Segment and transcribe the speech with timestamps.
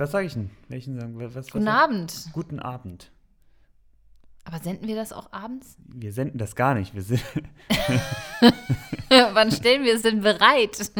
[0.00, 0.50] was sage ich denn?
[0.68, 1.28] Welchen sagen wir?
[1.28, 2.14] Was, was Guten sag- Abend.
[2.32, 3.10] Guten Abend.
[4.44, 5.76] Aber senden wir das auch abends?
[5.86, 6.94] Wir senden das gar nicht.
[6.94, 7.22] Wir sind,
[9.10, 10.90] Wann stellen wir es denn bereit?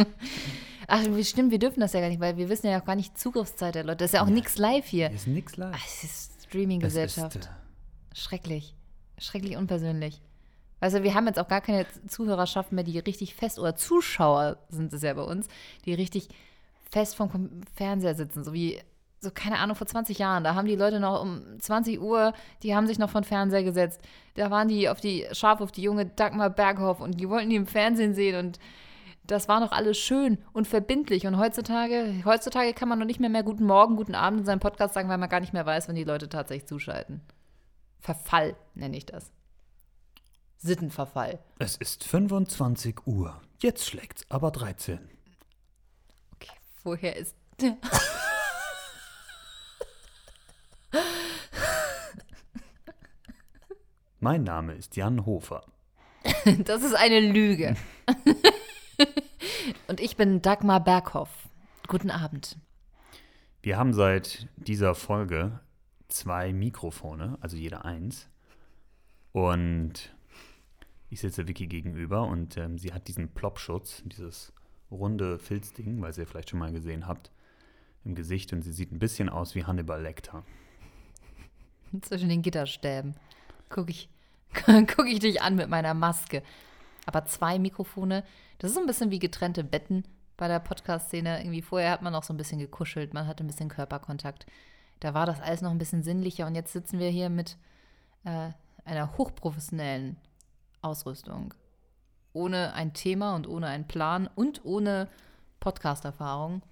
[0.86, 3.16] Ach, stimmt, wir dürfen das ja gar nicht, weil wir wissen ja auch gar nicht
[3.18, 3.98] Zugriffszeit der Leute.
[3.98, 5.08] Das ist ja auch nichts live hier.
[5.08, 5.74] hier ist nichts live.
[5.74, 7.36] Ach, es ist Es ist, Streaming-Gesellschaft.
[7.36, 8.74] äh, Schrecklich.
[9.18, 10.20] Schrecklich unpersönlich.
[10.80, 14.58] Weißt du, wir haben jetzt auch gar keine Zuhörerschaft mehr, die richtig fest, oder Zuschauer
[14.70, 15.46] sind es ja bei uns,
[15.84, 16.28] die richtig
[16.90, 17.30] fest vom
[17.76, 18.42] Fernseher sitzen.
[18.42, 18.80] So wie,
[19.20, 20.44] so keine Ahnung, vor 20 Jahren.
[20.44, 22.32] Da haben die Leute noch um 20 Uhr,
[22.62, 24.00] die haben sich noch von Fernseher gesetzt.
[24.34, 27.56] Da waren die auf die, scharf auf die junge Dagmar Berghoff und die wollten die
[27.56, 28.58] im Fernsehen sehen und
[29.26, 31.26] das war noch alles schön und verbindlich.
[31.26, 34.60] Und heutzutage, heutzutage kann man noch nicht mehr mehr Guten Morgen, Guten Abend in seinem
[34.60, 37.20] Podcast sagen, weil man gar nicht mehr weiß, wenn die Leute tatsächlich zuschalten.
[38.00, 39.30] Verfall nenne ich das.
[40.58, 41.38] Sittenverfall.
[41.58, 43.40] es ist 25 Uhr.
[43.60, 44.98] Jetzt schlägt's aber 13.
[46.34, 46.50] Okay,
[46.82, 47.36] woher ist.
[54.22, 55.64] Mein Name ist Jan Hofer.
[56.64, 57.74] Das ist eine Lüge.
[59.88, 61.48] Und ich bin Dagmar Berghoff.
[61.88, 62.58] Guten Abend.
[63.62, 65.60] Wir haben seit dieser Folge
[66.08, 68.28] zwei Mikrofone, also jeder eins.
[69.32, 70.14] Und
[71.08, 74.52] ich sitze Vicky gegenüber und ähm, sie hat diesen Plopschutz, dieses
[74.90, 77.30] runde Filzding, weil ihr vielleicht schon mal gesehen habt,
[78.04, 80.44] im Gesicht und sie sieht ein bisschen aus wie Hannibal Lecter.
[82.02, 83.14] Zwischen den Gitterstäben.
[83.70, 84.10] Gucke ich,
[84.96, 86.42] guck ich dich an mit meiner Maske.
[87.06, 88.24] Aber zwei Mikrofone,
[88.58, 90.04] das ist so ein bisschen wie getrennte Betten
[90.36, 91.40] bei der Podcast-Szene.
[91.40, 94.46] Irgendwie vorher hat man noch so ein bisschen gekuschelt, man hatte ein bisschen Körperkontakt.
[95.00, 97.56] Da war das alles noch ein bisschen sinnlicher und jetzt sitzen wir hier mit
[98.24, 98.50] äh,
[98.84, 100.16] einer hochprofessionellen
[100.82, 101.54] Ausrüstung.
[102.32, 105.08] Ohne ein Thema und ohne einen Plan und ohne
[105.60, 106.62] Podcast-Erfahrung.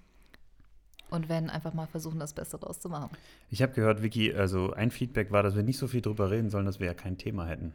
[1.09, 3.09] Und werden einfach mal versuchen, das Beste daraus zu machen.
[3.49, 6.49] Ich habe gehört, Vicky, also ein Feedback war, dass wir nicht so viel drüber reden
[6.49, 7.73] sollen, dass wir ja kein Thema hätten.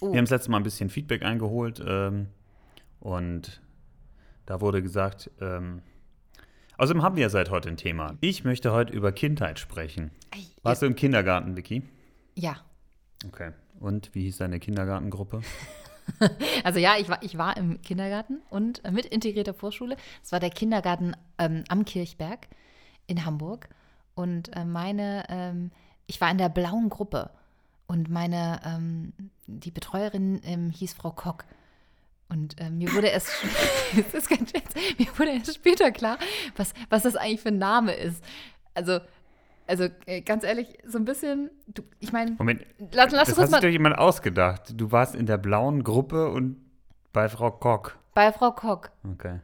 [0.00, 0.12] Oh.
[0.12, 2.26] Wir haben das letzte Mal ein bisschen Feedback eingeholt ähm,
[3.00, 3.62] und
[4.46, 5.80] da wurde gesagt, ähm,
[6.76, 8.16] außerdem haben wir ja seit heute ein Thema.
[8.20, 10.10] Ich möchte heute über Kindheit sprechen.
[10.34, 11.82] Ei, Warst du im Kindergarten, Vicky?
[12.34, 12.56] Ja.
[13.26, 13.52] Okay.
[13.80, 15.40] Und wie hieß deine Kindergartengruppe?
[16.64, 19.96] Also ja, ich war, ich war im Kindergarten und äh, mit integrierter Vorschule.
[20.22, 22.48] Das war der Kindergarten ähm, am Kirchberg
[23.06, 23.68] in Hamburg.
[24.14, 25.70] Und äh, meine, ähm,
[26.06, 27.30] ich war in der blauen Gruppe.
[27.86, 29.12] Und meine, ähm,
[29.46, 31.44] die Betreuerin ähm, hieß Frau Kock.
[32.28, 33.28] Und ähm, mir wurde erst,
[33.96, 36.18] das ist kein Scherz, mir wurde erst später klar,
[36.56, 38.24] was, was das eigentlich für ein Name ist.
[38.72, 39.00] Also,
[39.66, 43.50] also äh, ganz ehrlich, so ein bisschen, du, ich meine, Moment, lass, lass das hat
[43.50, 44.72] mal sich doch jemand ausgedacht.
[44.76, 46.56] Du warst in der blauen Gruppe und
[47.12, 47.98] bei Frau Kock.
[48.14, 48.90] bei Frau Kock.
[49.12, 49.40] Okay.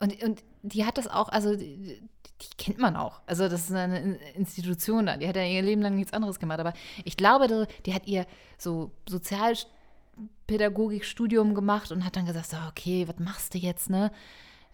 [0.00, 2.02] Und, und die hat das auch, also die,
[2.40, 3.20] die kennt man auch.
[3.26, 5.16] Also das ist eine In- Institution da.
[5.16, 6.60] Die hat ja ihr Leben lang nichts anderes gemacht.
[6.60, 6.72] Aber
[7.04, 8.26] ich glaube, die- die hat ihr
[8.58, 14.10] so Sozialpädagogikstudium gemacht und hat dann gesagt, so, okay, was machst du jetzt, ne?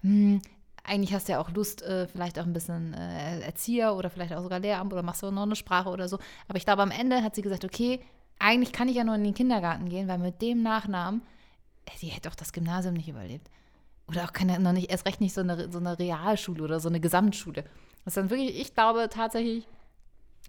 [0.03, 0.41] Hm,
[0.85, 4.33] eigentlich hast du ja auch Lust, äh, vielleicht auch ein bisschen äh, Erzieher oder vielleicht
[4.33, 6.19] auch sogar Lehramt oder machst du noch eine Sprache oder so.
[6.49, 8.01] Aber ich glaube, am Ende hat sie gesagt, okay,
[8.39, 11.23] eigentlich kann ich ja nur in den Kindergarten gehen, weil mit dem Nachnamen,
[11.87, 13.49] äh, die hätte auch das Gymnasium nicht überlebt.
[14.09, 16.89] Oder auch keine, noch nicht, erst recht nicht so eine, so eine Realschule oder so
[16.89, 17.63] eine Gesamtschule.
[18.05, 19.69] Das ist dann wirklich, ich glaube tatsächlich,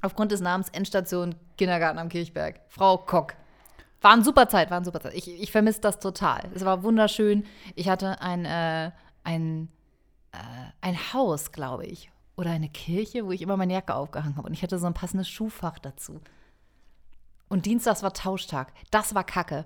[0.02, 2.62] aufgrund des Namens Endstation Kindergarten am Kirchberg.
[2.70, 3.36] Frau Kock.
[4.02, 5.14] War eine super Zeit, war eine super Zeit.
[5.14, 6.50] Ich, ich vermisse das total.
[6.56, 7.46] Es war wunderschön.
[7.76, 8.92] Ich hatte ein, äh,
[9.24, 9.81] ein, äh,
[10.82, 12.12] ein Haus, glaube ich.
[12.38, 14.48] Oder eine Kirche, wo ich immer meine Jacke aufgehangen habe.
[14.48, 16.22] Und ich hatte so ein passendes Schuhfach dazu.
[17.50, 18.74] Und Dienstags war Tauschtag.
[18.90, 19.66] Das war Kacke.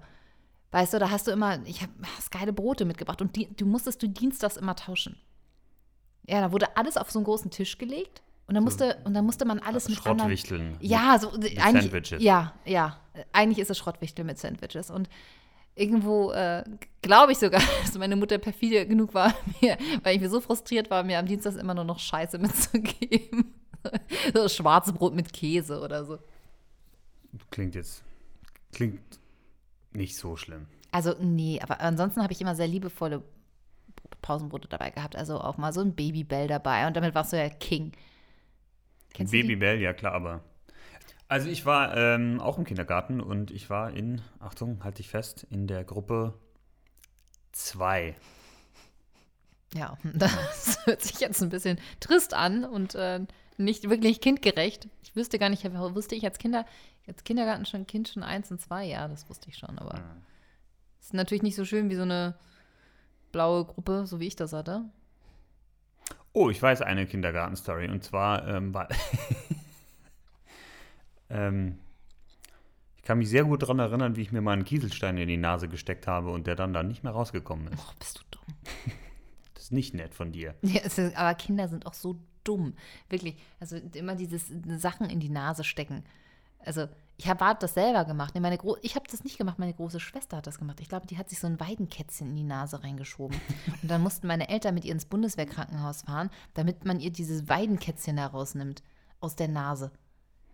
[0.72, 1.94] Weißt du, da hast du immer, ich habe
[2.32, 5.18] geile Brote mitgebracht und die, du musstest du dienstags immer tauschen.
[6.28, 9.26] Ja, da wurde alles auf so einen großen Tisch gelegt und dann musste, und dann
[9.26, 10.20] musste man alles mit anderen.
[10.20, 10.78] Schrottwichteln.
[10.82, 11.60] Ja, so eigentlich.
[11.62, 12.22] Sandwiches.
[12.22, 13.00] Ja, ja.
[13.32, 14.90] Eigentlich ist es Schrottwichtel mit Sandwiches.
[14.90, 15.08] Und
[15.76, 16.64] irgendwo äh,
[17.02, 20.90] glaube ich sogar, dass meine Mutter perfide genug war, mir, weil ich mir so frustriert
[20.90, 23.54] war, mir am Dienstag immer nur noch Scheiße mitzugeben.
[24.34, 26.18] so schwarzes Brot mit Käse oder so.
[27.52, 28.04] Klingt jetzt.
[28.72, 29.20] Klingt
[29.92, 30.68] nicht so schlimm.
[30.92, 33.22] Also, nee, aber ansonsten habe ich immer sehr liebevolle
[34.22, 35.16] Pausenbrote dabei gehabt.
[35.16, 36.88] Also auch mal so ein Babybell dabei.
[36.88, 37.92] Und damit warst du ja King.
[39.14, 39.32] Kennst?
[39.32, 40.42] Babybell, ja klar, aber.
[41.28, 45.48] Also ich war ähm, auch im Kindergarten und ich war in, Achtung, halte ich fest,
[45.50, 46.34] in der Gruppe
[47.52, 48.16] 2.
[49.74, 53.22] Ja, das hört sich jetzt ein bisschen trist an und äh,
[53.58, 54.88] nicht wirklich kindgerecht.
[55.04, 56.66] Ich wüsste gar nicht, wusste ich als Kinder,
[57.08, 60.00] als Kindergarten schon Kind schon eins und zwei, ja, das wusste ich schon, aber
[61.00, 62.36] es ist natürlich nicht so schön wie so eine
[63.32, 64.86] blaue Gruppe, so wie ich das hatte.
[66.34, 67.90] Oh, ich weiß eine Kindergartenstory.
[67.90, 68.90] Und zwar ähm, war.
[71.30, 71.80] ähm,
[72.98, 75.38] ich kann mich sehr gut daran erinnern, wie ich mir mal einen Kieselstein in die
[75.38, 77.80] Nase gesteckt habe und der dann da nicht mehr rausgekommen ist.
[77.80, 78.56] Oh, bist du dumm.
[79.54, 80.54] Das ist nicht nett von dir.
[80.62, 82.76] Ja, ist, aber Kinder sind auch so dumm.
[83.10, 83.36] Wirklich.
[83.60, 86.04] Also immer dieses Sachen in die Nase stecken.
[86.60, 86.88] Also
[87.18, 88.36] ich habe das selber gemacht.
[88.36, 90.80] Nee, meine Gro ich habe das nicht gemacht, meine große Schwester hat das gemacht.
[90.82, 93.40] Ich glaube, die hat sich so ein Weidenkätzchen in die Nase reingeschoben.
[93.82, 98.18] Und dann mussten meine Eltern mit ihr ins Bundeswehrkrankenhaus fahren, damit man ihr dieses Weidenkätzchen
[98.18, 98.84] da rausnimmt.
[99.22, 99.92] Aus der Nase.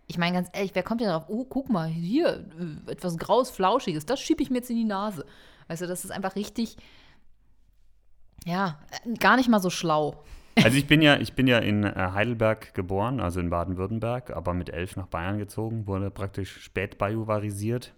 [0.06, 2.44] Ich meine ganz ehrlich, wer kommt denn darauf, oh, guck mal, hier,
[2.86, 5.24] äh, etwas graues, flauschiges, das schiebe ich mir jetzt in die Nase.
[5.68, 6.76] Also das ist einfach richtig,
[8.44, 10.22] ja, äh, gar nicht mal so schlau.
[10.56, 14.52] Also ich bin ja, ich bin ja in äh, Heidelberg geboren, also in Baden-Württemberg, aber
[14.52, 17.94] mit elf nach Bayern gezogen, wurde praktisch spät bajuwarisiert.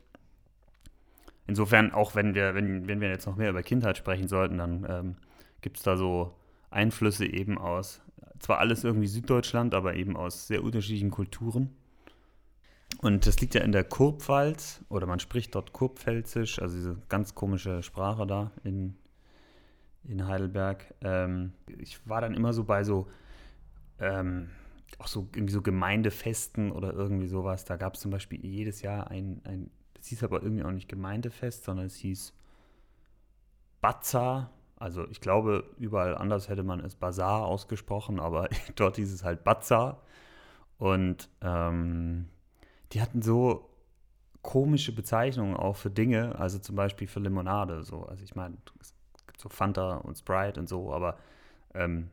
[1.47, 4.87] Insofern, auch wenn wir, wenn, wenn wir jetzt noch mehr über Kindheit sprechen sollten, dann
[4.89, 5.17] ähm,
[5.61, 6.35] gibt es da so
[6.71, 8.01] Einflüsse eben aus,
[8.39, 11.75] zwar alles irgendwie Süddeutschland, aber eben aus sehr unterschiedlichen Kulturen.
[13.05, 17.35] Und das liegt ja in der Kurpfalz, oder man spricht dort Kurpfälzisch, also diese ganz
[17.35, 18.97] komische Sprache da in,
[20.05, 20.95] in Heidelberg.
[21.03, 23.07] Ähm, ich war dann immer so bei so,
[23.99, 24.49] ähm,
[24.99, 27.67] auch so irgendwie so Gemeindefesten oder irgendwie sowas.
[27.67, 30.89] Da gab es zum Beispiel jedes Jahr ein, ein, das hieß aber irgendwie auch nicht
[30.89, 32.33] Gemeindefest, sondern es hieß
[33.83, 34.51] Bazar.
[34.77, 39.45] Also ich glaube, überall anders hätte man es Bazar ausgesprochen, aber dort hieß es halt
[39.45, 40.01] Bazar.
[40.79, 42.31] Und ähm,
[42.93, 43.69] die hatten so
[44.43, 47.83] komische Bezeichnungen auch für Dinge, also zum Beispiel für Limonade.
[47.83, 48.05] So.
[48.05, 48.95] Also ich meine, es
[49.27, 51.19] gibt so Fanta und Sprite und so, aber
[51.75, 52.11] ähm,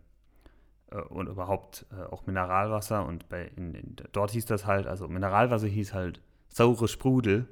[0.92, 5.08] äh, und überhaupt äh, auch Mineralwasser und bei in, in, dort hieß das halt, also
[5.08, 7.48] Mineralwasser hieß halt saure Sprudel,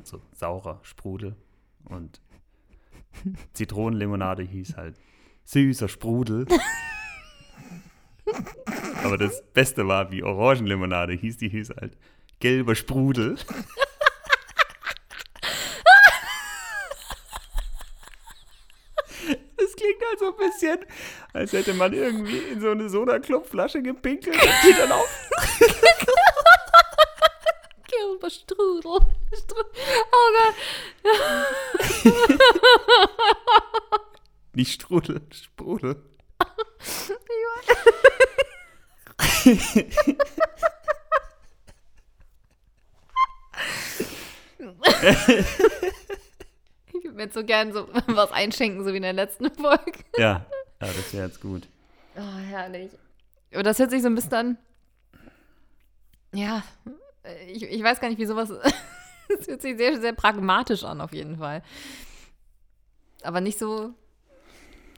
[0.00, 1.36] also saurer Sprudel
[1.84, 2.20] und
[3.52, 4.96] Zitronenlimonade hieß halt
[5.44, 6.46] süßer Sprudel.
[9.04, 11.96] Aber das Beste war, wie Orangenlimonade hieß, die hieß halt
[12.40, 13.36] gelber Sprudel.
[19.56, 20.78] Das klingt halt so ein bisschen,
[21.32, 25.08] als hätte man irgendwie in so eine Soda-Club-Flasche gepinkelt und die dann auf.
[27.86, 29.00] Gelber Strudel.
[29.34, 29.60] Stru
[30.12, 30.54] oh Gott.
[34.54, 36.02] Nicht Strudel, Sprudel.
[46.98, 50.00] Ich würde mir jetzt so gern so was einschenken, so wie in der letzten Folge.
[50.16, 50.44] Ja,
[50.80, 51.68] ja das wäre jetzt gut.
[52.16, 52.90] Oh, herrlich.
[53.52, 54.58] Aber das hört sich so ein bisschen an.
[56.34, 56.62] Ja,
[57.46, 58.50] ich, ich weiß gar nicht, wie sowas.
[59.28, 61.62] Es hört sich sehr, sehr pragmatisch an, auf jeden Fall.
[63.22, 63.94] Aber nicht so.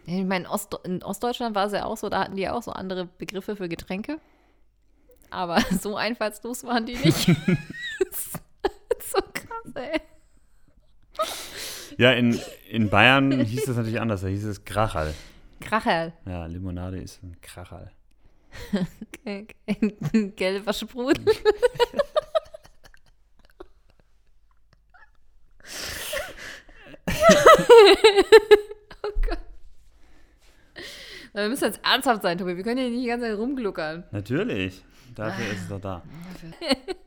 [0.07, 2.63] Ich meine, in, Ost, in Ostdeutschland war es ja auch so, da hatten die auch
[2.63, 4.19] so andere Begriffe für Getränke.
[5.31, 7.29] Aber so einfallslos waren die nicht.
[9.75, 10.01] Ey.
[11.99, 14.23] Ja, in, in Bayern hieß das natürlich anders.
[14.23, 15.15] Da hieß es Krachal.
[15.61, 16.13] Kracherl.
[16.27, 17.93] Ja, Limonade ist ein Krachal.
[20.37, 21.25] Gelber Sprudel.
[29.03, 29.39] oh Gott.
[31.33, 32.57] Wir müssen jetzt ernsthaft sein, Tobi.
[32.57, 34.05] Wir können hier nicht die ganze Zeit rumgluckern.
[34.11, 34.83] Natürlich.
[35.15, 36.03] Dafür ist es doch da.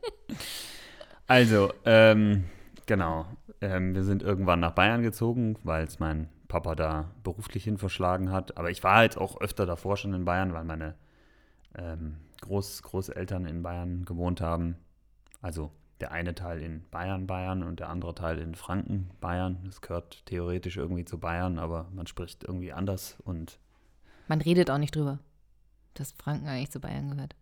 [1.26, 2.44] Also, ähm,
[2.86, 3.26] genau.
[3.60, 8.30] Ähm, wir sind irgendwann nach Bayern gezogen, weil es mein Papa da beruflich hin verschlagen
[8.30, 8.56] hat.
[8.58, 10.94] Aber ich war jetzt auch öfter davor schon in Bayern, weil meine
[11.76, 14.76] ähm, Groß Großeltern in Bayern gewohnt haben.
[15.40, 19.60] Also der eine Teil in Bayern, Bayern und der andere Teil in Franken, Bayern.
[19.64, 23.58] Das gehört theoretisch irgendwie zu Bayern, aber man spricht irgendwie anders und
[24.28, 25.20] Man redet auch nicht drüber,
[25.94, 27.34] dass Franken eigentlich zu Bayern gehört.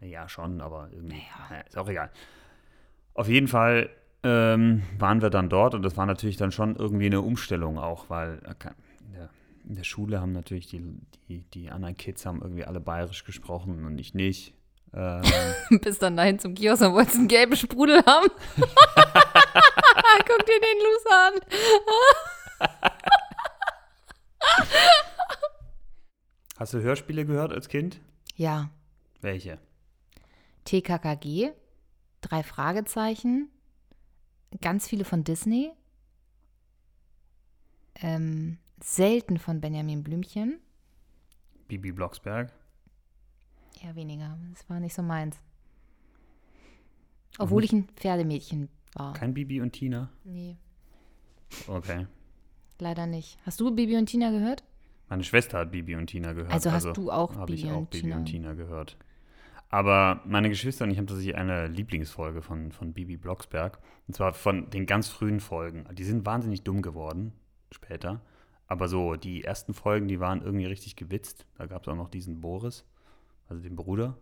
[0.00, 1.16] Ja, schon, aber irgendwie.
[1.16, 1.46] Naja.
[1.50, 2.10] Naja, ist auch egal.
[3.14, 3.90] Auf jeden Fall
[4.22, 8.10] ähm, waren wir dann dort und das war natürlich dann schon irgendwie eine Umstellung auch,
[8.10, 8.54] weil äh,
[9.04, 9.30] in der,
[9.66, 10.82] in der Schule haben natürlich die,
[11.28, 14.54] die, die anderen Kids haben irgendwie alle bayerisch gesprochen und ich nicht.
[14.92, 15.22] Ähm,
[15.80, 18.28] Bis dann dahin zum Kiosk und wolltest einen gelben Sprudel haben.
[20.26, 21.34] Guck dir den Loser an.
[26.58, 28.00] hast du Hörspiele gehört als Kind?
[28.36, 28.70] Ja,
[29.20, 29.58] Welche?
[30.64, 31.50] TKKG,
[32.20, 33.48] drei Fragezeichen,
[34.60, 35.72] ganz viele von Disney,
[37.96, 40.58] ähm, selten von Benjamin Blümchen,
[41.68, 42.52] Bibi Blocksberg?
[43.82, 44.36] eher weniger.
[44.52, 45.38] Das war nicht so meins.
[47.38, 49.14] Obwohl ich ein Pferdemädchen war.
[49.14, 50.10] Kein Bibi und Tina?
[50.24, 50.56] Nee,
[51.66, 52.06] Okay.
[52.78, 53.38] leider nicht.
[53.46, 54.64] Hast du Bibi und Tina gehört?
[55.08, 56.52] Meine Schwester hat Bibi und Tina gehört.
[56.52, 58.96] Also hast du auch habe ich Bibi auch und Bibi und Tina gehört.
[59.70, 63.78] Aber meine Geschwister und ich haben tatsächlich eine Lieblingsfolge von, von Bibi Blocksberg.
[64.08, 65.86] Und zwar von den ganz frühen Folgen.
[65.92, 67.32] Die sind wahnsinnig dumm geworden
[67.70, 68.20] später.
[68.66, 71.46] Aber so, die ersten Folgen, die waren irgendwie richtig gewitzt.
[71.56, 72.84] Da gab es auch noch diesen Boris,
[73.48, 74.18] also den Bruder.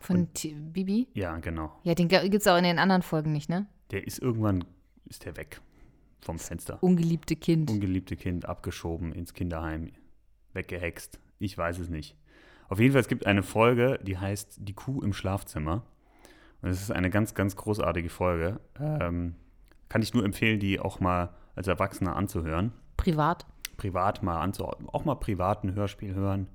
[0.00, 1.08] Von T Bibi?
[1.14, 1.78] Ja, genau.
[1.82, 3.66] Ja, den gibt es auch in den anderen Folgen nicht, ne?
[3.90, 4.64] Der ist irgendwann,
[5.06, 5.60] ist der weg
[6.20, 6.82] vom Fenster.
[6.82, 7.70] Ungeliebte Kind.
[7.70, 9.92] Ungeliebte Kind abgeschoben ins Kinderheim,
[10.52, 11.18] weggehext.
[11.38, 12.16] Ich weiß es nicht.
[12.68, 15.82] Auf jeden Fall, es gibt eine Folge, die heißt Die Kuh im Schlafzimmer.
[16.60, 18.60] Und es ist eine ganz, ganz großartige Folge.
[18.78, 19.36] Ähm,
[19.88, 22.72] kann ich nur empfehlen, die auch mal als Erwachsener anzuhören.
[22.96, 23.46] Privat.
[23.76, 24.88] Privat mal anzuhören.
[24.88, 26.48] Auch mal privat ein Hörspiel hören.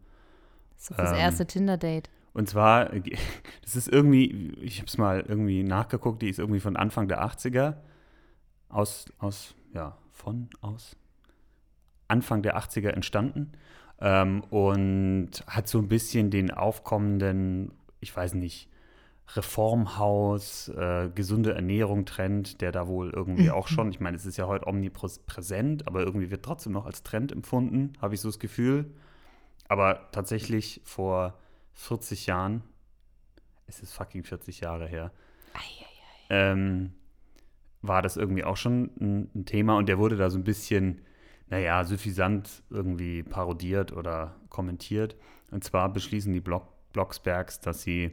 [0.77, 2.10] So fürs Ähm, erste Tinder-Date.
[2.34, 2.89] Und zwar,
[3.63, 7.24] das ist irgendwie, ich habe es mal irgendwie nachgeguckt, die ist irgendwie von Anfang der
[7.24, 7.75] 80er.
[8.70, 10.96] Aus, aus, ja, von, aus
[12.08, 13.53] Anfang der 80er entstanden.
[14.03, 18.69] Ähm, und hat so ein bisschen den aufkommenden, ich weiß nicht,
[19.29, 24.38] Reformhaus, äh, gesunde Ernährung Trend, der da wohl irgendwie auch schon, ich meine, es ist
[24.38, 28.39] ja heute omnipräsent, aber irgendwie wird trotzdem noch als Trend empfunden, habe ich so das
[28.39, 28.91] Gefühl.
[29.69, 31.39] Aber tatsächlich vor
[31.74, 32.62] 40 Jahren,
[33.65, 35.12] es ist fucking 40 Jahre her,
[36.29, 36.93] ähm,
[37.81, 41.01] war das irgendwie auch schon ein, ein Thema und der wurde da so ein bisschen,
[41.50, 45.15] naja, suffisant irgendwie parodiert oder kommentiert.
[45.51, 48.12] Und zwar beschließen die Block Blocksbergs, dass sie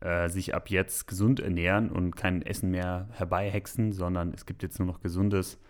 [0.00, 4.78] äh, sich ab jetzt gesund ernähren und kein Essen mehr herbeihexen, sondern es gibt jetzt
[4.80, 5.60] nur noch gesundes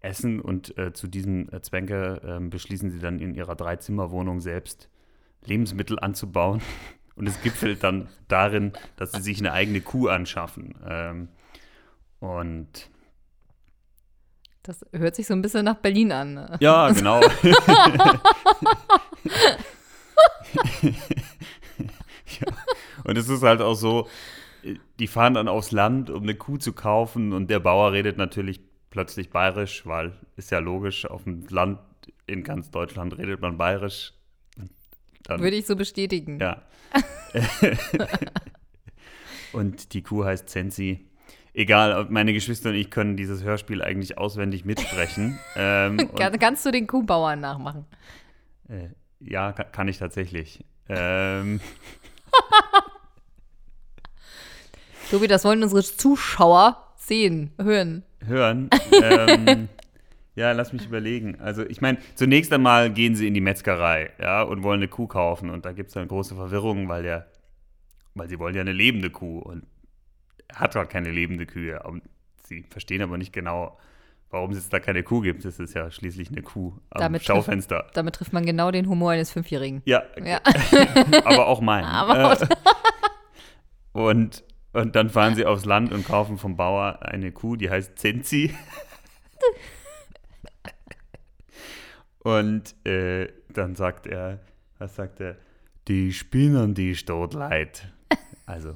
[0.00, 4.88] Essen und äh, zu diesem äh, Zwänke äh, beschließen sie dann in ihrer Dreizimmerwohnung selbst
[5.44, 6.62] Lebensmittel anzubauen.
[7.16, 10.74] Und es gipfelt dann darin, dass sie sich eine eigene Kuh anschaffen.
[10.84, 11.28] Ähm,
[12.18, 12.90] und
[14.64, 16.34] Das hört sich so ein bisschen nach Berlin an.
[16.34, 16.56] Ne?
[16.60, 17.20] ja, genau.
[17.20, 17.28] ja.
[23.04, 24.08] Und es ist halt auch so,
[24.98, 28.58] die fahren dann aufs Land, um eine Kuh zu kaufen und der Bauer redet natürlich
[28.88, 31.78] plötzlich bayerisch, weil ist ja logisch, auf dem Land
[32.26, 34.14] in ganz Deutschland redet man bayerisch.
[35.24, 36.40] Dann, Würde ich so bestätigen.
[36.40, 36.62] ja.
[39.52, 41.04] und die Kuh heißt Zensi.
[41.56, 45.38] Egal, meine Geschwister und ich können dieses Hörspiel eigentlich auswendig mitsprechen.
[45.56, 45.98] ähm,
[46.40, 47.86] kannst du den Kuhbauern nachmachen?
[48.68, 48.88] äh,
[49.20, 50.64] ja, kann, kann ich tatsächlich.
[50.88, 51.60] Ähm,
[55.10, 58.02] Tobi, das wollen unsere Zuschauer sehen, hören.
[58.26, 58.68] hören.
[59.00, 59.68] ähm,
[60.34, 61.40] ja, lass mich überlegen.
[61.40, 65.06] Also, ich meine, zunächst einmal gehen sie in die Metzgerei, ja, und wollen eine Kuh
[65.06, 65.50] kaufen.
[65.50, 67.28] Und da gibt es dann große Verwirrung, weil der,
[68.14, 69.64] weil sie wollen ja eine lebende Kuh und
[70.52, 71.80] hat gar keine lebende Kühe.
[72.46, 73.78] Sie verstehen aber nicht genau,
[74.30, 75.44] warum es da keine Kuh gibt.
[75.44, 77.86] Es ist ja schließlich eine Kuh am Damit trifft- Schaufenster.
[77.94, 79.82] Damit trifft man genau den Humor eines Fünfjährigen.
[79.84, 80.40] Ja, Ja.
[81.24, 81.84] aber auch mein.
[81.84, 82.48] Aber auch- äh,
[83.92, 87.98] und, und dann fahren sie aufs Land und kaufen vom Bauer eine Kuh, die heißt
[87.98, 88.54] Zenzi.
[92.20, 94.40] und äh, dann sagt er,
[94.78, 95.36] was sagt er?
[95.88, 97.92] Die Spinnen, die dort leid.
[98.46, 98.74] Also,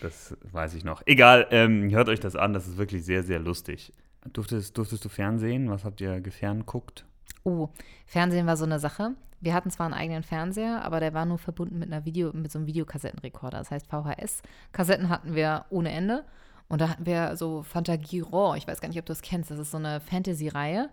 [0.00, 1.02] das weiß ich noch.
[1.06, 3.92] Egal, ähm, hört euch das an, das ist wirklich sehr, sehr lustig.
[4.32, 5.70] Durftest, durftest du Fernsehen?
[5.70, 7.04] Was habt ihr gefernguckt?
[7.44, 7.68] Oh,
[8.06, 9.14] Fernsehen war so eine Sache.
[9.40, 12.50] Wir hatten zwar einen eigenen Fernseher, aber der war nur verbunden mit einer Video, mit
[12.50, 13.58] so einem Videokassettenrekorder.
[13.58, 16.24] Das heißt VHS-Kassetten hatten wir ohne Ende.
[16.68, 18.56] Und da hatten wir so Fantagie Raw.
[18.56, 19.50] Ich weiß gar nicht, ob du das kennst.
[19.50, 20.90] Das ist so eine Fantasy-Reihe.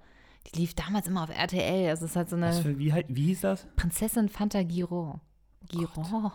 [0.47, 1.87] Die lief damals immer auf RTL.
[1.87, 3.65] Das ist halt so Was eine für, wie, wie hieß das?
[3.75, 5.19] Prinzessin Fanta Giro.
[5.69, 6.31] Giro.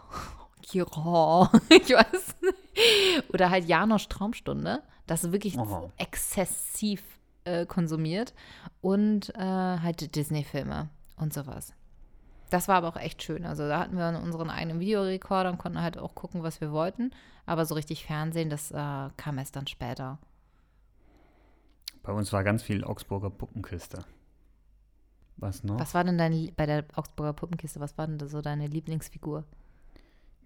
[0.62, 1.48] Giro.
[1.70, 3.32] Ich weiß nicht.
[3.32, 4.82] Oder halt Janosch Traumstunde.
[5.06, 5.90] Das wirklich Oh.
[5.96, 7.02] exzessiv
[7.44, 8.34] äh, konsumiert.
[8.80, 11.72] Und äh, halt Disney-Filme und sowas.
[12.50, 13.44] Das war aber auch echt schön.
[13.44, 17.10] Also da hatten wir unseren eigenen Videorekorder und konnten halt auch gucken, was wir wollten.
[17.46, 18.74] Aber so richtig Fernsehen, das äh,
[19.16, 20.18] kam erst dann später.
[22.02, 24.04] Bei uns war ganz viel Augsburger Puppenkiste.
[25.36, 25.78] Was noch?
[25.78, 29.44] Was war denn dein, bei der Augsburger Puppenkiste, was war denn da so deine Lieblingsfigur?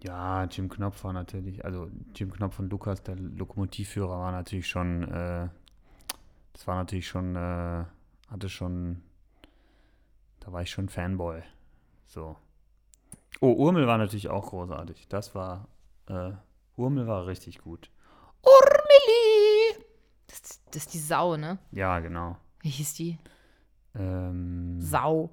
[0.03, 5.03] Ja, Jim Knopf war natürlich, also Jim Knopf und Lukas, der Lokomotivführer, war natürlich schon,
[5.03, 5.47] äh,
[6.51, 7.85] das war natürlich schon, äh,
[8.29, 9.01] hatte schon,
[10.41, 11.41] da war ich schon Fanboy.
[12.05, 12.35] So.
[13.39, 15.07] Oh, Urmel war natürlich auch großartig.
[15.07, 15.69] Das war,
[16.07, 16.31] äh,
[16.75, 17.89] Urmel war richtig gut.
[18.43, 19.85] Urmeli!
[20.27, 21.59] Das, das ist die Sau, ne?
[21.71, 22.35] Ja, genau.
[22.59, 23.19] Wie hieß die?
[23.95, 25.29] Ähm, Sau.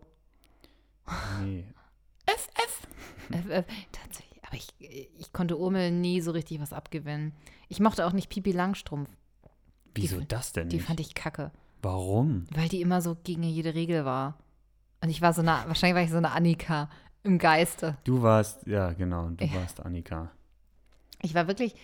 [1.42, 1.64] nee.
[2.26, 2.86] FF.
[3.32, 3.64] FF.
[3.90, 4.29] Tatsächlich.
[4.50, 4.68] Aber ich,
[5.16, 7.32] ich konnte Urmel nie so richtig was abgewinnen.
[7.68, 9.08] Ich mochte auch nicht Pipi Langstrumpf.
[9.94, 10.86] Wieso Die- das denn Die nicht?
[10.86, 11.52] fand ich kacke.
[11.82, 12.46] Warum?
[12.52, 14.38] Weil die immer so gegen jede Regel war.
[15.02, 16.90] Und ich war so eine, wahrscheinlich war ich so eine Annika
[17.22, 17.96] im Geiste.
[18.04, 20.30] Du warst, ja, genau, du warst Annika.
[21.22, 21.74] Ich war wirklich,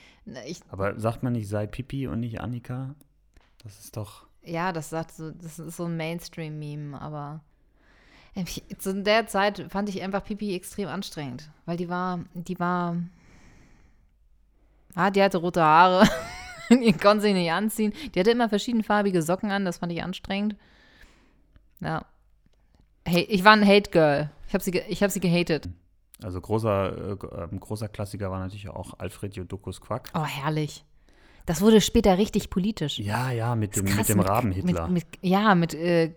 [0.47, 2.95] ich, Aber sagt man nicht, sei Pipi und nicht Annika?
[3.63, 4.27] Das ist doch.
[4.43, 7.43] ja, das sagt so, das ist so ein Mainstream-Meme, aber
[8.79, 12.97] zu der Zeit fand ich einfach Pipi extrem anstrengend, weil die war, die war,
[14.95, 16.07] ah, die hatte rote Haare,
[16.71, 17.93] die konnte sich nicht anziehen.
[18.15, 20.57] Die hatte immer verschiedenfarbige Socken an, das fand ich anstrengend.
[21.81, 22.05] Ja.
[23.05, 24.31] Hey, ich war ein Hate-Girl.
[24.49, 25.69] Ich habe sie, ich hab sie gehatet.
[26.23, 30.11] Also großer, äh, ähm, großer Klassiker war natürlich auch Alfred Jodokus Quack.
[30.15, 30.85] Oh, herrlich.
[31.45, 32.99] Das wurde später richtig politisch.
[32.99, 34.91] Ja, ja, mit dem, Krass, mit dem Rabenhitler.
[35.21, 36.15] Ja, mit äh,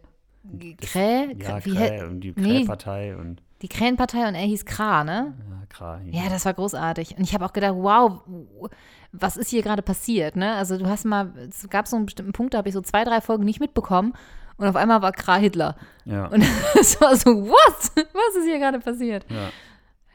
[0.81, 2.59] Kräh, ja, wie hä- und die nee.
[2.59, 5.33] Krähpartei und die Krähenpartei und er hieß Kra, ne?
[5.49, 5.99] ja, Kra.
[6.05, 7.17] Ja, das war großartig.
[7.17, 8.21] Und ich habe auch gedacht, wow,
[9.11, 10.55] was ist hier gerade passiert, ne?
[10.55, 13.03] Also du hast mal, es gab so einen bestimmten Punkt, da habe ich so zwei,
[13.03, 14.13] drei Folgen nicht mitbekommen
[14.55, 15.75] und auf einmal war Kra Hitler.
[16.05, 16.41] ja, Und
[16.79, 17.91] es war so, what?
[18.13, 19.25] Was ist hier gerade passiert?
[19.29, 19.49] ja,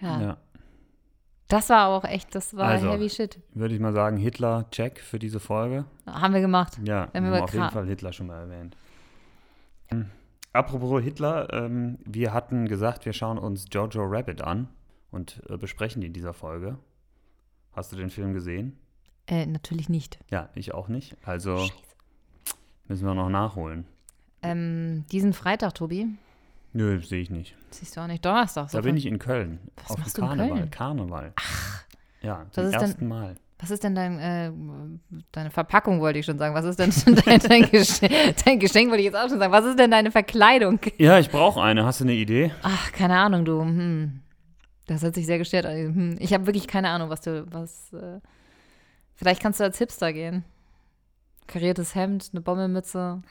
[0.00, 0.37] Ja, ja.
[1.49, 2.90] das war auch echt, das war Also.
[2.90, 3.38] heavy shit.
[3.52, 5.85] Würde ich mal sagen, Hitler, check für diese Folge.
[6.07, 6.78] Haben wir gemacht.
[6.83, 8.75] Ja, wir wir haben auf jeden Kra- Fall Hitler schon mal erwähnt.
[9.88, 10.11] Hm.
[10.53, 14.69] Apropos Hitler, ähm, wir hatten gesagt, wir schauen uns Jojo Rabbit an
[15.11, 16.79] und äh, besprechen die in dieser Folge.
[17.73, 18.79] Hast du den Film gesehen?
[19.26, 20.19] Äh, natürlich nicht.
[20.31, 21.17] Ja, ich auch nicht.
[21.25, 21.73] Also Scheiße.
[22.88, 23.87] müssen wir noch nachholen.
[24.43, 26.07] Ähm, diesen Freitag, Tobi,
[26.73, 27.57] Nö, sehe ich nicht.
[27.71, 28.71] siehst du auch nicht, Donnerstag.
[28.71, 29.59] Da bin ich in Köln.
[29.76, 30.59] Was auf machst dem du in Karneval.
[30.59, 30.71] Köln?
[30.71, 31.33] Karneval.
[31.37, 31.85] Ach.
[32.21, 33.35] Ja, zum denn- ersten Mal.
[33.58, 34.52] Was ist denn dein, äh,
[35.32, 36.54] deine Verpackung, wollte ich schon sagen.
[36.54, 36.92] Was ist denn
[37.25, 38.12] dein, dein, Geschenk,
[38.44, 39.52] dein Geschenk, wollte ich jetzt auch schon sagen.
[39.52, 40.80] Was ist denn deine Verkleidung?
[40.99, 41.84] Ja, ich brauche eine.
[41.84, 42.52] Hast du eine Idee?
[42.62, 43.61] Ach, keine Ahnung, du.
[43.61, 44.20] Hm.
[44.87, 45.66] Das hat sich sehr gestört.
[45.66, 46.16] Hm.
[46.18, 48.20] Ich habe wirklich keine Ahnung, was du, was, äh,
[49.14, 50.44] vielleicht kannst du als Hipster gehen.
[51.46, 53.23] Kariertes Hemd, eine Bommelmütze.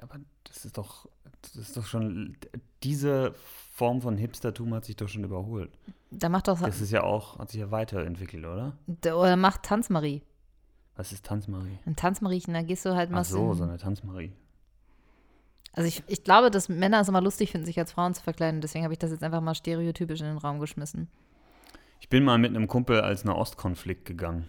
[0.00, 1.08] Aber das ist doch,
[1.42, 2.36] das ist doch schon,
[2.82, 3.34] diese
[3.74, 5.70] Form von Hipstertum hat sich doch schon überholt.
[6.10, 8.76] Da macht doch, Das ist ja auch, hat sich ja weiterentwickelt, oder?
[8.86, 10.20] oder macht Tanzmarie.
[10.94, 11.78] Was ist Tanzmarie?
[11.86, 14.32] Ein Tanzmariechen, da gehst du halt mal Ach so, so eine Tanzmarie.
[15.72, 18.60] Also ich, ich glaube, dass Männer es immer lustig finden, sich als Frauen zu verkleiden.
[18.60, 21.08] Deswegen habe ich das jetzt einfach mal stereotypisch in den Raum geschmissen.
[21.98, 24.46] Ich bin mal mit einem Kumpel als Nahostkonflikt gegangen.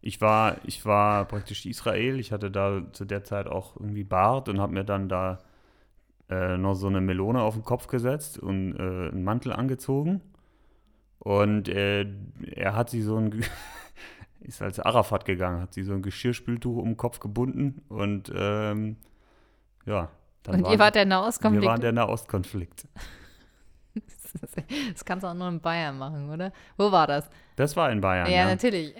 [0.00, 2.18] Ich war, ich war praktisch Israel.
[2.20, 5.40] Ich hatte da zu der Zeit auch irgendwie Bart und habe mir dann da
[6.30, 10.20] äh, noch so eine Melone auf den Kopf gesetzt und äh, einen Mantel angezogen.
[11.18, 12.06] Und äh,
[12.52, 13.44] er hat sie so ein,
[14.40, 18.96] ist als Arafat gegangen, hat sie so ein Geschirrspültuch um den Kopf gebunden und ähm,
[19.86, 20.10] ja.
[20.44, 21.82] Dann Und waren- ihr wart der wir waren Nahostkonflikt.
[21.82, 22.88] der Nahostkonflikt.
[24.92, 26.52] Das kannst du auch nur in Bayern machen, oder?
[26.76, 27.28] Wo war das?
[27.56, 28.26] Das war in Bayern.
[28.30, 28.44] Ja, ja.
[28.46, 28.94] natürlich.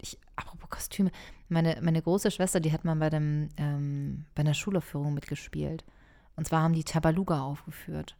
[0.00, 1.10] Ich, apropos Kostüme.
[1.48, 5.84] Meine, meine große Schwester, die hat mal bei, dem, ähm, bei einer Schulaufführung mitgespielt.
[6.36, 8.16] Und zwar haben die Tabaluga aufgeführt.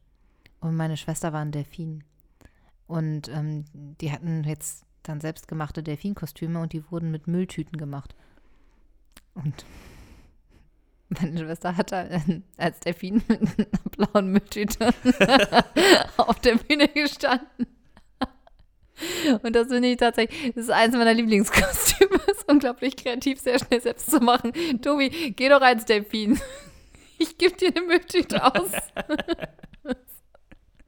[0.61, 2.05] Und meine Schwester war ein Delfin.
[2.87, 8.15] Und ähm, die hatten jetzt dann selbstgemachte Delfinkostüme und die wurden mit Mülltüten gemacht.
[9.35, 9.65] Und
[11.21, 12.07] meine Schwester hat da
[12.57, 14.89] als Delfin mit einer blauen Mülltüte
[16.17, 17.67] auf der Bühne gestanden.
[19.43, 22.15] Und das finde ich tatsächlich, das ist eins meiner Lieblingskostüme.
[22.31, 24.53] ist unglaublich kreativ, sehr schnell selbst zu machen.
[24.83, 26.41] Tobi, geh doch als Delfin.
[27.17, 28.73] Ich gebe dir eine Mülltüte aus.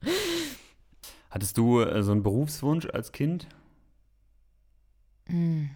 [1.29, 3.47] Hattest du äh, so einen Berufswunsch als Kind?
[5.29, 5.67] Mm.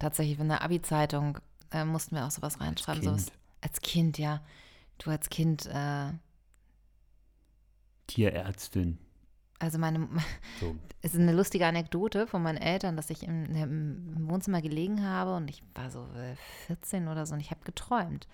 [0.00, 1.38] Tatsächlich, in der Abi-Zeitung
[1.70, 3.04] äh, mussten wir auch sowas reinschreiben.
[3.04, 3.38] Sowas, Kind.
[3.60, 4.44] als Kind, ja.
[4.98, 6.12] Du als Kind, äh,
[8.08, 8.98] Tierärztin.
[9.62, 10.08] Also meine,
[10.58, 10.74] So.
[11.02, 15.36] es ist eine lustige Anekdote von meinen Eltern, dass ich im, im Wohnzimmer gelegen habe
[15.36, 16.34] und ich war so äh,
[16.66, 18.26] 14 oder so und ich habe geträumt.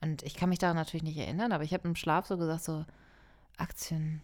[0.00, 2.62] Und ich kann mich daran natürlich nicht erinnern, aber ich habe im Schlaf so gesagt,
[2.62, 2.84] so
[3.56, 4.22] Aktien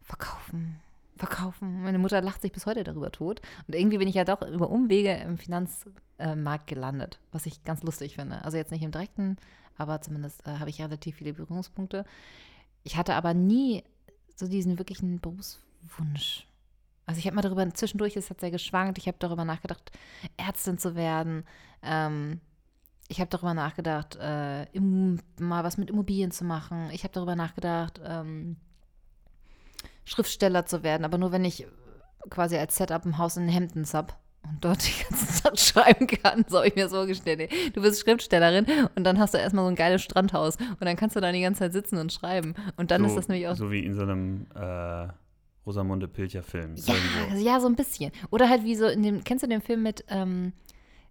[0.00, 0.80] verkaufen,
[1.16, 1.82] verkaufen.
[1.82, 3.42] Meine Mutter lacht sich bis heute darüber tot.
[3.66, 8.14] Und irgendwie bin ich ja doch über Umwege im Finanzmarkt gelandet, was ich ganz lustig
[8.14, 8.42] finde.
[8.42, 9.36] Also jetzt nicht im direkten,
[9.76, 12.06] aber zumindest äh, habe ich relativ viele Berührungspunkte.
[12.84, 13.84] Ich hatte aber nie
[14.38, 16.46] so diesen wirklichen Berufswunsch.
[17.06, 19.90] Also ich habe mal darüber, zwischendurch ist hat sehr geschwankt, ich habe darüber nachgedacht,
[20.36, 21.44] Ärztin zu werden.
[21.82, 22.40] Ähm,
[23.08, 26.90] ich habe darüber nachgedacht, äh, im, mal was mit Immobilien zu machen.
[26.92, 28.56] Ich habe darüber nachgedacht, ähm,
[30.04, 31.66] Schriftsteller zu werden, aber nur wenn ich
[32.30, 34.12] quasi als Setup im Haus in Hemden habe
[34.48, 37.50] und dort die ganze Zeit schreiben kann, so habe ich mir so vorgestellt.
[37.74, 41.16] Du bist Schriftstellerin und dann hast du erstmal so ein geiles Strandhaus und dann kannst
[41.16, 42.54] du da die ganze Zeit sitzen und schreiben.
[42.76, 45.08] Und dann so, ist das nämlich auch So wie in so einem äh,
[45.66, 46.74] Rosamunde Pilcher-Film.
[46.76, 47.44] Ja, irgendwo.
[47.44, 48.12] ja, so ein bisschen.
[48.30, 50.52] Oder halt wie so in dem, kennst du den Film mit, ähm,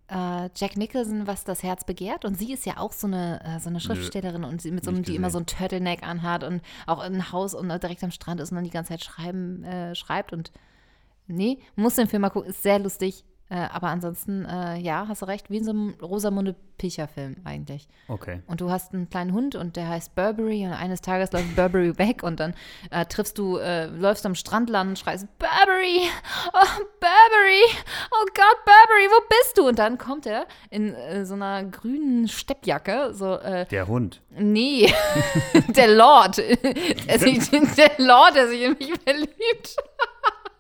[0.10, 2.26] äh, Jack Nicholson, was das Herz begehrt.
[2.26, 4.92] Und sie ist ja auch so eine, äh, so eine Schriftstellerin und sie mit so
[4.92, 8.40] einem, die immer so ein Turtleneck anhat und auch ein Haus und direkt am Strand
[8.40, 10.34] ist und dann die ganze Zeit schreiben, äh, schreibt.
[10.34, 10.52] Und
[11.28, 13.24] nee, muss den Film mal gucken, ist sehr lustig.
[13.50, 17.88] Äh, aber ansonsten, äh, ja, hast du recht, wie in so einem Rosamunde Pilcher-Film eigentlich.
[18.10, 18.42] Okay.
[18.46, 21.98] Und du hast einen kleinen Hund und der heißt Burberry und eines Tages läuft Burberry
[21.98, 22.54] weg und dann
[22.92, 26.02] äh, triffst du, äh, läufst am Strand lang und schreist Burberry,
[26.54, 27.64] oh Burberry,
[28.12, 29.68] oh Gott Burberry, wo bist du?
[29.70, 34.22] Und dann kommt er in äh, so einer grünen Steppjacke, so, äh, Der Hund.
[34.38, 34.92] nee,
[35.70, 36.38] der Lord,
[37.08, 39.78] der, sich, der Lord, der sich in mich verliebt.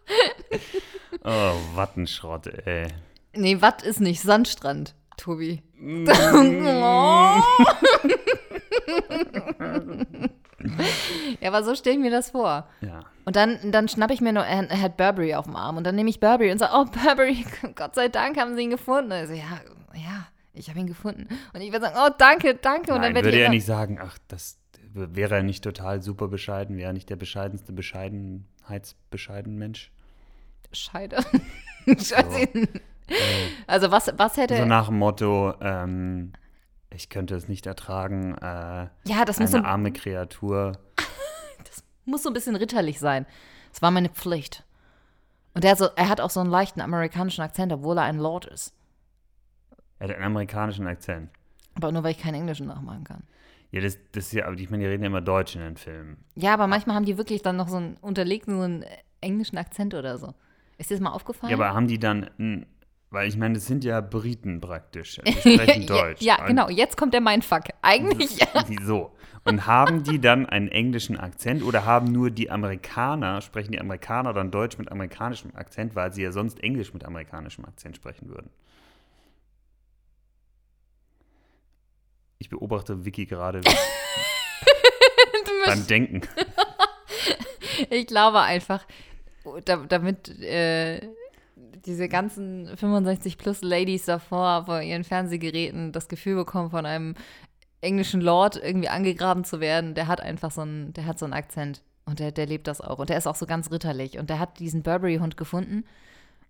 [1.23, 2.87] Oh, Wattenschrott, ey.
[3.33, 5.61] Nee, Watt ist nicht Sandstrand, Tobi.
[5.77, 6.07] Mm.
[6.07, 6.11] Oh.
[11.41, 12.67] ja, aber so stelle ich mir das vor.
[12.81, 13.01] Ja.
[13.25, 15.83] Und dann, dann schnappe ich mir nur, er, er hat Burberry auf dem Arm und
[15.83, 19.11] dann nehme ich Burberry und sage, oh Burberry, Gott sei Dank haben sie ihn gefunden.
[19.11, 19.61] Also ja,
[19.93, 21.27] ja, ich habe ihn gefunden.
[21.53, 22.93] Und ich würde sagen, oh danke, danke.
[22.93, 24.59] Und Nein, dann würde ich er nicht sagen, ach, das
[24.93, 29.91] wäre er nicht total super bescheiden, wäre er nicht der bescheidenste Bescheidenheitsbescheiden Mensch.
[30.71, 31.17] Scheide.
[31.87, 32.49] Scheiße.
[33.67, 36.33] Also was, was hätte, So nach dem Motto, ähm,
[36.89, 40.73] ich könnte es nicht ertragen, äh, ja, das muss eine so, arme Kreatur.
[42.05, 43.25] muss so ein bisschen ritterlich sein.
[43.71, 44.65] Das war meine Pflicht.
[45.53, 48.17] Und er hat, so, er hat auch so einen leichten amerikanischen Akzent, obwohl er ein
[48.17, 48.73] Lord ist.
[49.99, 51.29] Er hat einen amerikanischen Akzent.
[51.75, 53.23] Aber nur, weil ich keinen Englischen nachmachen kann.
[53.71, 55.77] Ja, das, das ist ja, aber ich meine, die reden ja immer Deutsch in den
[55.77, 56.23] Filmen.
[56.35, 58.85] Ja, aber manchmal haben die wirklich dann noch so einen unterlegten, so einen
[59.21, 60.33] englischen Akzent oder so.
[60.77, 61.51] Ist dir das mal aufgefallen?
[61.51, 62.65] Ja, aber haben die dann,
[63.09, 65.19] weil ich meine, das sind ja Briten praktisch.
[65.25, 66.21] Die sprechen Deutsch.
[66.21, 66.69] Ja, ja genau.
[66.69, 67.63] Jetzt kommt der Mindfuck.
[67.81, 68.39] Eigentlich.
[68.67, 69.11] Wieso?
[69.43, 74.33] Und haben die dann einen englischen Akzent oder haben nur die Amerikaner, sprechen die Amerikaner
[74.33, 78.49] dann Deutsch mit amerikanischem Akzent, weil sie ja sonst Englisch mit amerikanischem Akzent sprechen würden?
[82.39, 83.61] Ich beobachte Vicky gerade
[85.65, 86.21] beim Denken.
[87.89, 88.85] Ich glaube einfach,
[89.65, 91.07] da, damit äh,
[91.85, 97.15] diese ganzen 65 plus Ladies davor vor ihren Fernsehgeräten das Gefühl bekommen, von einem
[97.81, 101.33] englischen Lord irgendwie angegraben zu werden, der hat einfach so einen, der hat so einen
[101.33, 101.81] Akzent.
[102.05, 102.99] Und der, der lebt das auch.
[102.99, 104.17] Und der ist auch so ganz ritterlich.
[104.17, 105.83] Und der hat diesen Burberry-Hund gefunden.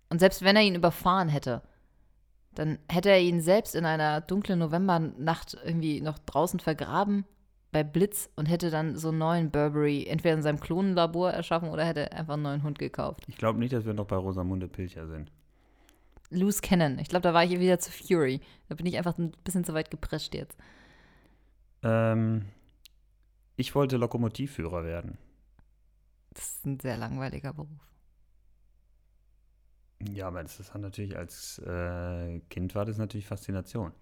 [0.08, 1.62] Und selbst wenn er ihn überfahren hätte,
[2.54, 7.24] dann hätte er ihn selbst in einer dunklen Novembernacht irgendwie noch draußen vergraben
[7.70, 11.84] bei Blitz und hätte dann so einen neuen Burberry entweder in seinem Klonenlabor erschaffen oder
[11.84, 13.24] hätte einfach einen neuen Hund gekauft.
[13.28, 15.30] Ich glaube nicht, dass wir noch bei Rosamunde Pilcher sind.
[16.30, 16.98] Loose Cannon.
[16.98, 18.40] Ich glaube, da war ich wieder zu Fury.
[18.68, 20.56] Da bin ich einfach ein bisschen zu weit geprescht jetzt.
[21.82, 22.46] Ähm,
[23.56, 25.18] ich wollte Lokomotivführer werden.
[26.30, 27.68] Das ist ein sehr langweiliger Beruf.
[30.12, 33.92] Ja, aber das ist halt natürlich als äh, Kind war das natürlich Faszination.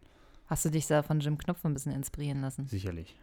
[0.47, 2.67] Hast du dich da von Jim Knopf ein bisschen inspirieren lassen?
[2.67, 3.17] Sicherlich.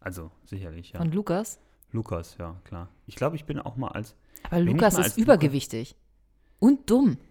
[0.00, 0.98] Also, sicherlich, ja.
[0.98, 1.60] Von Lukas?
[1.92, 2.88] Lukas, ja, klar.
[3.06, 4.14] Ich glaube, ich bin auch mal als.
[4.44, 5.96] Aber Lukas ist übergewichtig.
[6.58, 7.18] Und dumm.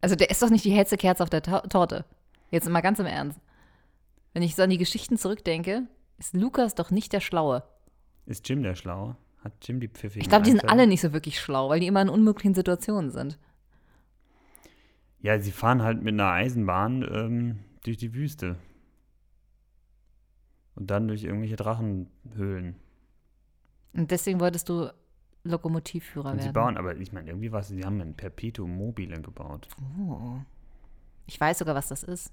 [0.00, 2.04] Also der ist doch nicht die hellste Kerze auf der Ta Torte.
[2.50, 3.40] Jetzt mal ganz im Ernst.
[4.34, 7.64] Wenn ich so an die Geschichten zurückdenke, ist Lukas doch nicht der Schlaue.
[8.26, 9.16] Ist Jim der Schlaue?
[9.42, 10.82] Hat Jim die pfiffigen Ich glaube, die sind Einfälle?
[10.82, 13.38] alle nicht so wirklich schlau, weil die immer in unmöglichen Situationen sind.
[15.22, 18.56] Ja, sie fahren halt mit einer Eisenbahn ähm, durch die Wüste.
[20.76, 22.76] Und dann durch irgendwelche Drachenhöhlen.
[23.94, 24.92] Und deswegen wolltest du
[25.42, 26.54] Lokomotivführer Und sie werden.
[26.54, 29.68] bauen, aber ich meine, irgendwie was, sie haben ein Perpetuum mobile gebaut.
[29.98, 30.38] Oh.
[31.26, 32.32] Ich weiß sogar, was das ist.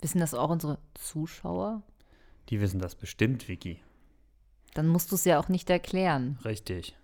[0.00, 1.82] Wissen das auch unsere Zuschauer?
[2.48, 3.80] Die wissen das bestimmt, Vicky.
[4.74, 6.38] Dann musst du es ja auch nicht erklären.
[6.44, 6.96] Richtig.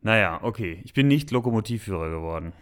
[0.00, 0.80] Naja, okay.
[0.84, 2.52] Ich bin nicht Lokomotivführer geworden.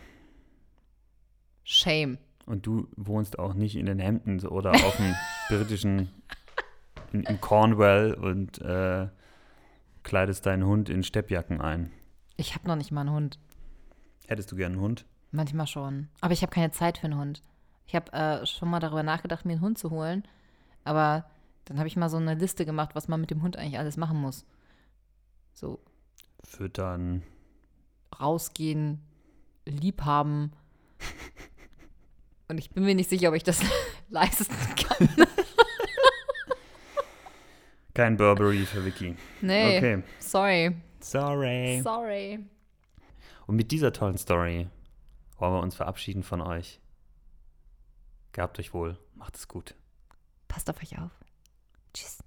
[1.64, 2.18] Shame.
[2.52, 5.14] Und du wohnst auch nicht in den Hamptons oder auf dem
[5.48, 6.10] britischen,
[7.10, 9.08] in, in Cornwall und äh,
[10.02, 11.90] kleidest deinen Hund in Steppjacken ein.
[12.36, 13.38] Ich habe noch nicht mal einen Hund.
[14.28, 15.06] Hättest du gern einen Hund?
[15.30, 16.08] Manchmal schon.
[16.20, 17.42] Aber ich habe keine Zeit für einen Hund.
[17.86, 20.22] Ich habe äh, schon mal darüber nachgedacht, mir einen Hund zu holen.
[20.84, 21.24] Aber
[21.64, 23.96] dann habe ich mal so eine Liste gemacht, was man mit dem Hund eigentlich alles
[23.96, 24.44] machen muss.
[25.54, 25.80] So
[26.44, 27.22] Füttern.
[28.20, 29.00] rausgehen,
[29.64, 30.52] liebhaben.
[32.52, 33.60] Und ich bin mir nicht sicher, ob ich das
[34.10, 35.08] leisten kann.
[37.94, 39.16] Kein Burberry für Vicky.
[39.40, 40.02] Nee, Okay.
[40.18, 40.76] sorry.
[41.00, 41.80] Sorry.
[41.82, 42.44] Sorry.
[43.46, 44.68] Und mit dieser tollen Story
[45.38, 46.78] wollen wir uns verabschieden von euch.
[48.32, 48.98] Gehabt euch wohl.
[49.14, 49.74] Macht es gut.
[50.46, 51.10] Passt auf euch auf.
[51.94, 52.18] Tschüss.